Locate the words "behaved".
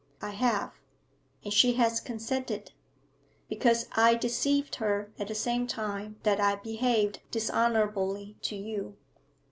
6.55-7.19